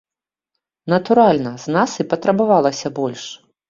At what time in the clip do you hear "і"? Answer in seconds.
2.01-2.09